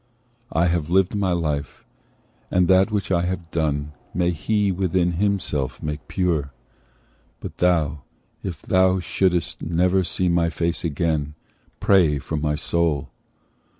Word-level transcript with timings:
I 0.51 0.65
have 0.65 0.89
lived 0.89 1.13
my 1.13 1.31
life, 1.31 1.85
and 2.49 2.67
that 2.67 2.89
which 2.89 3.11
I 3.11 3.21
have 3.25 3.51
done 3.51 3.91
May 4.15 4.31
He 4.31 4.71
within 4.71 5.11
Himself 5.11 5.83
make 5.83 6.07
pure! 6.07 6.51
but 7.39 7.59
thou, 7.59 8.01
If 8.41 8.63
thou 8.63 8.99
shouldst 8.99 9.61
never 9.61 10.03
see 10.03 10.27
my 10.27 10.49
face 10.49 10.83
again, 10.83 11.35
Pray 11.79 12.17
for 12.17 12.35
my 12.35 12.55
soul. 12.55 13.11